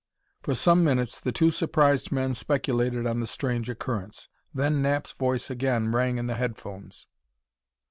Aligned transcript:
For 0.41 0.55
some 0.55 0.83
minutes 0.83 1.19
the 1.19 1.31
two 1.31 1.51
surprised 1.51 2.11
men 2.11 2.33
speculated 2.33 3.05
on 3.05 3.19
the 3.19 3.27
strange 3.27 3.69
occurrence. 3.69 4.29
Then 4.51 4.81
Knapp's 4.81 5.11
voice 5.11 5.51
again 5.51 5.91
rang 5.91 6.17
in 6.17 6.25
the 6.25 6.33
headphones. 6.37 7.05